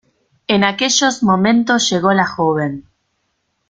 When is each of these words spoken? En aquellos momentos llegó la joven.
En 0.47 0.63
aquellos 0.63 1.21
momentos 1.21 1.87
llegó 1.91 2.11
la 2.11 2.25
joven. 2.25 2.89